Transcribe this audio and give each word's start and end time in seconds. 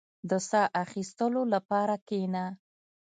•د 0.29 0.31
ساه 0.49 0.67
اخيستلو 0.83 1.41
لپاره 1.53 1.95
کښېنه. 2.07 2.45